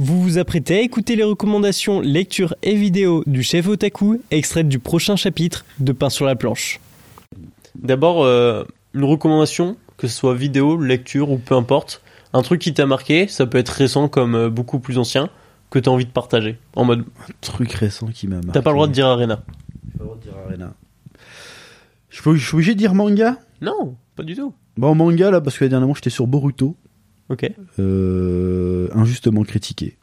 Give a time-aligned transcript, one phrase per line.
[0.00, 4.78] Vous vous apprêtez à écouter les recommandations lecture et vidéo du chef Otaku, extraites du
[4.78, 6.78] prochain chapitre de Pain sur la planche.
[7.74, 8.62] D'abord, euh,
[8.94, 12.00] une recommandation, que ce soit vidéo, lecture ou peu importe.
[12.32, 15.30] Un truc qui t'a marqué, ça peut être récent comme euh, beaucoup plus ancien,
[15.68, 16.58] que t'as envie de partager.
[16.76, 17.04] En mode,
[17.40, 18.52] Truc récent qui m'a marqué.
[18.52, 19.42] t'as pas le droit de dire Arena.
[19.84, 20.74] J'ai pas le droit de dire Arena.
[22.10, 23.36] Je suis obligé de dire manga?
[23.60, 24.54] Non, pas du tout.
[24.76, 26.76] Bon, manga là, parce que dernièrement j'étais sur Boruto,
[27.30, 27.50] Ok.
[27.78, 29.96] euh, injustement critiqué.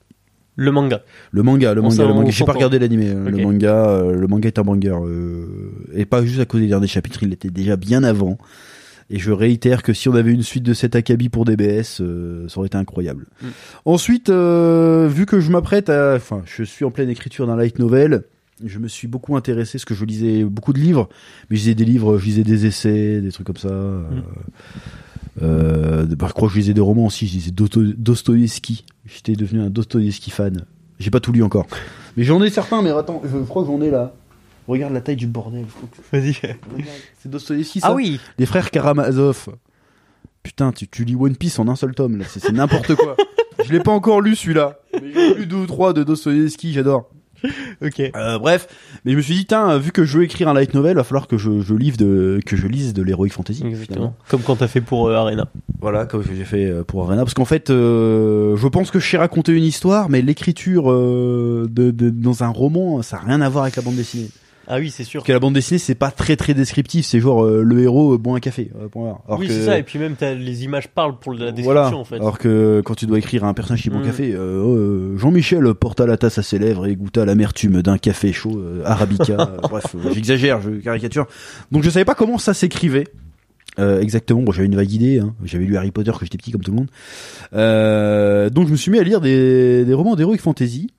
[0.57, 1.03] Le manga.
[1.31, 2.29] Le manga, le On manga, le manga.
[2.31, 3.09] J'ai pas regardé l'animé.
[3.09, 4.95] euh, Le manga, euh, le manga est un banger.
[5.03, 5.45] euh,
[5.93, 8.37] et pas juste à cause des derniers chapitres, il l'était déjà bien avant.
[9.09, 12.47] Et je réitère que si on avait une suite de cet Akabi pour DBS, euh,
[12.47, 13.25] ça aurait été incroyable.
[13.41, 13.47] Mm.
[13.85, 18.23] Ensuite, vu que je m'apprête à, enfin, je suis en pleine écriture d'un light novel,
[18.63, 21.09] je me suis beaucoup intéressé, parce que je lisais beaucoup de livres,
[21.49, 23.67] mais je lisais des livres, je lisais des essais, des trucs comme ça.
[23.67, 24.03] euh,
[25.41, 28.85] euh, bah, je crois que je lisais des romans aussi, je lisais Dosto- Dostoïevski.
[29.05, 30.65] J'étais devenu un Dostoïevski fan.
[30.99, 31.67] J'ai pas tout lu encore.
[32.17, 34.13] Mais j'en ai certains, mais attends, je crois que j'en ai là.
[34.67, 35.65] Regarde la taille du bordel.
[36.11, 36.33] que- Vas-y.
[37.21, 39.49] C'est Dostoïevski ça Ah oui Les frères Karamazov.
[40.41, 42.25] Putain, tu, tu lis One Piece en un seul tome, là.
[42.27, 43.15] C'est c'est n'importe quoi.
[43.65, 44.79] je l'ai pas encore lu celui-là.
[44.93, 47.09] Mais j'ai lu deux ou trois de Dostoïevski, j'adore.
[47.83, 47.99] Ok.
[47.99, 48.67] Euh, bref,
[49.03, 51.03] mais je me suis dit, tiens, vu que je veux écrire un light novel, va
[51.03, 53.65] falloir que je, je, livre de, que je lise de l'heroic fantasy.
[53.65, 54.15] Exactement.
[54.29, 55.47] Comme quand t'as fait pour euh, Arena.
[55.81, 57.23] Voilà, comme j'ai fait euh, pour Arena.
[57.23, 61.67] Parce qu'en fait, euh, je pense que je sais raconter une histoire, mais l'écriture euh,
[61.69, 64.29] de, de, dans un roman, ça n'a rien à voir avec la bande dessinée.
[64.67, 65.19] Ah oui, c'est sûr.
[65.21, 67.05] Parce que la bande dessinée, c'est pas très très descriptif.
[67.05, 68.71] C'est genre euh, le héros euh, boit un café.
[68.81, 69.21] euh, point barre.
[69.27, 69.77] Alors oui, que- c'est ça.
[69.77, 71.95] Et puis même, t'as- les images parlent pour la description, voilà.
[71.95, 72.15] en fait.
[72.15, 74.07] Alors que quand tu dois écrire un personnage qui boit un Mm.
[74.07, 78.33] café, euh, euh, Jean-Michel porta la tasse à ses lèvres et goûta l'amertume d'un café
[78.33, 79.35] chaud, euh, arabica.
[79.69, 81.27] bref, j'exagère, je caricature.
[81.71, 83.05] Donc je savais pas comment ça s'écrivait.
[83.77, 85.35] Euh, exactement, bon, j'avais une vague idée, hein.
[85.43, 86.87] j'avais lu Harry Potter quand j'étais petit comme tout le monde.
[87.53, 90.89] Euh, donc je me suis mis à lire des, des romans d'heroic fantasy.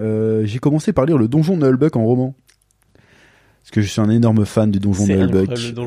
[0.00, 2.34] Euh, j'ai commencé par lire le Donjon de Nullbuck en roman.
[3.66, 5.12] Parce que je suis un énorme fan du Donjon de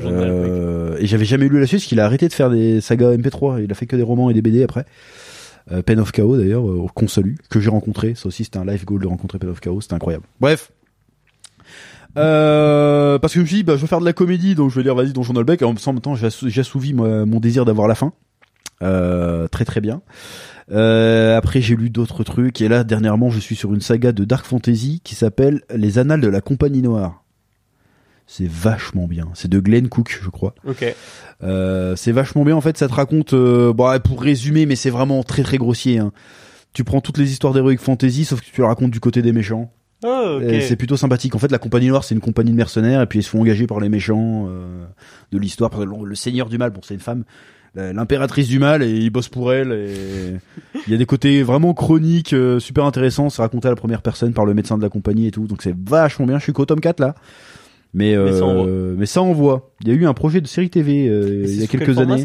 [0.05, 3.15] Euh, et j'avais jamais lu la suite parce qu'il a arrêté de faire des sagas
[3.15, 3.63] MP3.
[3.63, 4.83] Il a fait que des romans et des BD après.
[5.71, 8.15] Euh, Pen of Chaos d'ailleurs, euh, qu'on salue, que j'ai rencontré.
[8.15, 10.25] Ça aussi c'était un life goal de rencontrer Pen of Chaos, c'était incroyable.
[10.41, 10.73] Bref.
[12.17, 14.71] Euh, parce que je me suis dit, bah, je veux faire de la comédie, donc
[14.71, 15.39] je vais lire vas-y Donjon de.
[15.39, 16.15] Et en même temps,
[16.95, 18.11] moi, mon désir d'avoir la fin.
[18.81, 20.01] Euh, très très bien.
[20.71, 24.23] Euh, après j'ai lu d'autres trucs et là dernièrement je suis sur une saga de
[24.23, 27.23] dark fantasy qui s'appelle Les Annales de la Compagnie Noire.
[28.31, 29.27] C'est vachement bien.
[29.33, 30.53] C'est de Glenn Cook, je crois.
[30.67, 30.85] Ok.
[31.41, 32.77] Euh, c'est vachement bien en fait.
[32.77, 35.97] Ça te raconte, euh, bon, pour résumer, mais c'est vraiment très très grossier.
[35.97, 36.11] Hein.
[36.71, 39.31] Tu prends toutes les histoires d'heroic fantasy, sauf que tu les racontes du côté des
[39.31, 39.73] méchants.
[40.03, 40.43] Ah, ok.
[40.43, 41.33] Et C'est plutôt sympathique.
[41.33, 43.41] En fait, la Compagnie Noire, c'est une compagnie de mercenaires, et puis ils se font
[43.41, 44.85] engager par les méchants euh,
[45.31, 45.71] de l'histoire.
[45.83, 47.23] Le Seigneur du Mal, bon, c'est une femme,
[47.73, 49.71] l'impératrice du Mal, et ils bossent pour elle.
[49.71, 50.35] Et
[50.85, 53.31] il y a des côtés vraiment chroniques, euh, super intéressants.
[53.31, 55.47] C'est raconté à la première personne par le médecin de la compagnie et tout.
[55.47, 56.37] Donc c'est vachement bien.
[56.37, 57.15] Je suis qu'au tome 4 là.
[57.93, 58.67] Mais, Mais ça euh, envoie.
[58.97, 59.71] mais ça envoie.
[59.81, 61.97] Il y a eu un projet de série TV euh, il y a quel quelques
[61.99, 62.23] années.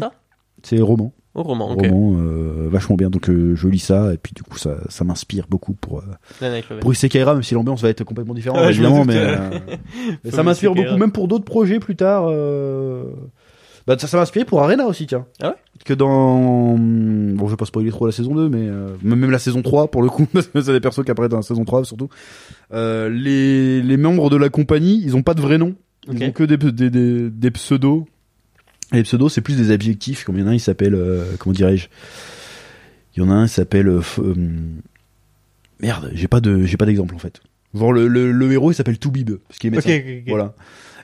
[0.63, 1.13] C'est roman.
[1.35, 1.67] Au roman.
[1.67, 3.09] Roman, euh, vachement bien.
[3.09, 6.61] Donc euh, je lis ça et puis du coup ça, ça m'inspire beaucoup pour euh,
[6.79, 9.37] pour Isekai'ra, même si l'ambiance va être complètement différente évidemment, mais, euh.
[10.25, 12.31] euh, ça m'inspire beaucoup, même pour d'autres projets plus tard.
[13.87, 15.25] Bah ça, ça m'a inspiré pour Arena aussi, tiens.
[15.41, 18.95] Ah ouais Que dans bon, je vais pas spoiler trop la saison 2, mais euh,
[19.03, 21.37] même la saison 3 pour le coup, parce que c'est des persos qui apparaissent dans
[21.37, 22.09] la saison 3 surtout.
[22.73, 25.75] Euh, les les membres de la compagnie, ils ont pas de vrai nom.
[26.11, 28.05] Ils ont que des, des, des, des pseudos.
[28.91, 30.23] Et les pseudos, c'est plus des adjectifs.
[30.23, 31.87] Comme il y en a un, il s'appelle, euh, comment dirais-je?
[33.15, 33.87] Il y en a un, il s'appelle.
[33.87, 34.33] euh, euh,
[35.79, 37.41] merde, j'ai pas de, j'ai pas d'exemple en fait.
[37.75, 39.89] Genre le, le, le héros, il s'appelle Toubib, parce qu'il est médecin.
[39.97, 40.23] ok, ok.
[40.29, 40.53] Voilà.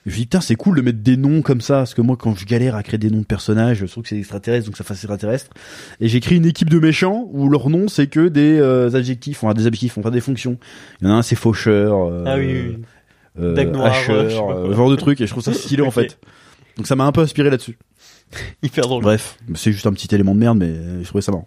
[0.04, 2.00] Et je me dis, putain, c'est cool de mettre des noms comme ça, parce que
[2.02, 4.66] moi, quand je galère à créer des noms de personnages, je trouve que c'est extraterrestre,
[4.66, 5.50] donc ça fasse extraterrestre.
[6.00, 9.54] Et j'écris une équipe de méchants où leur nom, c'est que des euh, adjectifs, enfin
[9.54, 10.58] des adjectifs, enfin des fonctions.
[11.00, 12.78] Il y en a un, c'est faucheur, euh, Ah oui, oui,
[13.40, 13.92] euh, pas quoi.
[14.10, 16.18] euh, genre de truc, et je trouve ça stylé en fait.
[16.76, 17.78] Donc ça m'a un peu inspiré là-dessus.
[18.62, 19.02] Hyper drôle.
[19.02, 20.72] Bref, c'est juste un petit élément de merde, mais
[21.02, 21.46] je trouvais ça marrant.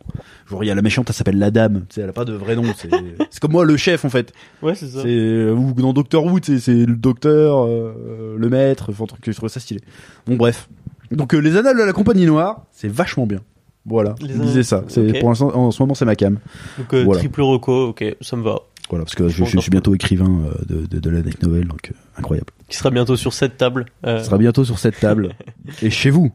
[0.50, 2.26] Genre, il y a la méchante, elle s'appelle la dame, tu sais, elle a pas
[2.26, 2.90] de vrai nom, c'est
[3.42, 4.34] comme moi, le chef en fait.
[4.62, 5.02] Ouais, c'est ça.
[5.02, 9.38] C'est ou dans Doctor Who, c'est le docteur, euh, le maître, enfin, truc que je
[9.38, 9.82] trouvais ça stylé.
[10.28, 10.70] Bon bref.
[11.12, 13.40] Donc euh, les annales de la compagnie noire, c'est vachement bien.
[13.88, 14.84] Voilà, lisez ça.
[14.88, 16.40] C'est pour l'instant en ce moment c'est ma cam.
[16.80, 17.20] Donc, euh, Voilà.
[17.20, 18.60] triple reco, ok, ça me va.
[18.90, 21.92] Voilà, parce que je, suis bientôt écrivain euh, de, de, de la night novel, donc
[21.92, 22.52] euh, incroyable.
[22.70, 23.86] Qui sera bientôt sur cette table.
[24.06, 25.36] euh, Ce sera bientôt sur cette table
[25.82, 26.32] et chez vous,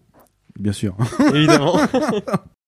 [0.58, 0.96] bien sûr.
[1.34, 1.78] évidemment.